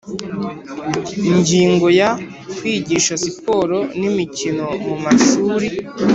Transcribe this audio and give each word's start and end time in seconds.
Ingingo 1.31 1.87
ya 1.99 2.09
Kwigisha 2.57 3.13
siporo 3.25 3.77
n’ 3.99 4.01
imikino 4.09 4.65
mumashuri 4.85 5.67